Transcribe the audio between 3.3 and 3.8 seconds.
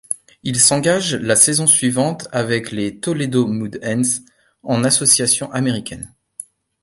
Mud